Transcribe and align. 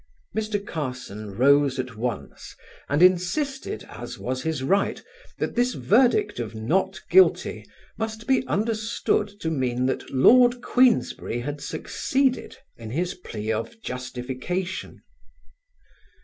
Mr. 0.35 0.57
Carson 0.65 1.37
rose 1.37 1.77
at 1.77 1.95
once 1.95 2.55
and 2.89 3.03
insisted, 3.03 3.85
as 3.87 4.17
was 4.17 4.41
his 4.41 4.63
right, 4.63 4.99
that 5.37 5.53
this 5.53 5.75
verdict 5.75 6.39
of 6.39 6.55
"not 6.55 6.99
guilty" 7.11 7.63
must 7.99 8.25
be 8.25 8.43
understood 8.47 9.31
to 9.39 9.51
mean 9.51 9.85
that 9.85 10.09
Lord 10.09 10.59
Queensberry 10.63 11.41
had 11.41 11.61
succeeded 11.61 12.57
in 12.77 12.89
his 12.89 13.13
plea 13.13 13.51
of 13.51 13.79
justification. 13.83 15.03